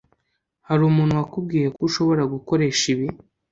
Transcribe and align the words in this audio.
Hari 0.67 0.81
umuntu 0.85 1.17
wakubwiye 1.19 1.67
ko 1.75 1.79
ushobora 1.87 2.23
gukoresha 2.33 2.83
ibi 2.93 3.07